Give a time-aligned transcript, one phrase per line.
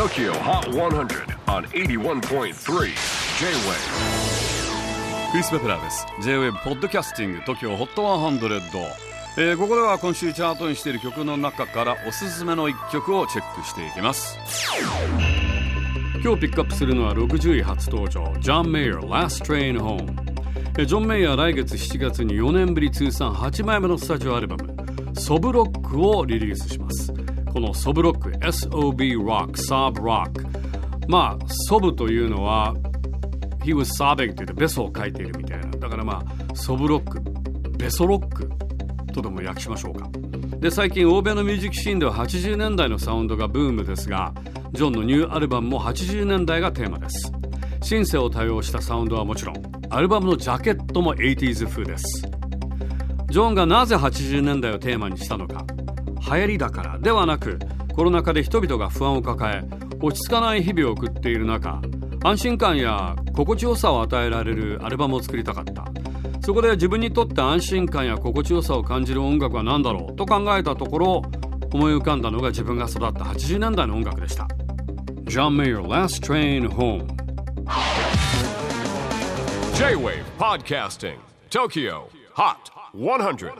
[0.00, 2.54] TOKYO HOT 100 on 81.3 J-WAVE
[5.30, 6.06] クリス・ベプラーです。
[6.22, 8.86] J-WAVE ポッドキャスティング TOKYO HOT 100、
[9.36, 14.38] えー、ここでは今週チャートにしている曲の中からおすすめの一曲をチェックしていきます。
[16.24, 27.12] 今日ピックアップするのは60位初登場ジョン・メイヤー Last Train Home ジョン・メイヤー来月7月に4年ぶり通算8枚目のスタジオアルバムソブロックをリリースします。
[27.52, 32.74] このソブロック SOB Rock Sob Rock まあソブというのは
[33.64, 35.70] He was sobbing というとベソを書いているみたいな。
[35.70, 37.20] だからまあソブロック
[37.76, 38.48] ベソロック
[39.12, 40.08] とでも訳しましょうか。
[40.58, 44.32] で最近欧米のミュージックシーンでは80年代のサウンドがブームですが
[44.72, 47.32] ジョンのニューアルバムも80年代がテーマです。
[47.82, 49.56] シンセを多用したサウンドはもちろん
[49.90, 52.04] アルバムのジャケットも 80s 風です。
[53.30, 55.64] ジョンがなぜ80年代をテーマにしたのか。
[56.20, 57.58] 流行りだからではなく
[57.94, 59.62] コロナ禍で人々が不安を抱え
[60.00, 61.80] 落ち着かない日々を送っている中
[62.22, 65.86] 安心感や心地よさを与えられるアルバムを作りたかった。
[66.42, 71.22] そこで自分にとって安心感や心地よさを感じる音楽は何だろうと考えたところ
[71.72, 74.48] 思い浮かんだのが自分が育った80年代の音楽でした。
[75.24, 77.06] John Mayer Last Train Home
[79.74, 81.18] J-WAVE PODCASTING
[81.50, 82.02] TOKYO
[82.34, 82.56] HOT
[82.94, 83.52] 100